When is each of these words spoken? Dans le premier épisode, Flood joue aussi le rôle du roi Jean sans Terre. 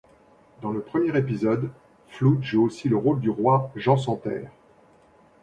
Dans 0.63 0.71
le 0.71 0.81
premier 0.81 1.15
épisode, 1.15 1.69
Flood 2.07 2.41
joue 2.41 2.63
aussi 2.65 2.89
le 2.89 2.97
rôle 2.97 3.19
du 3.19 3.29
roi 3.29 3.69
Jean 3.75 3.97
sans 3.97 4.15
Terre. 4.15 4.49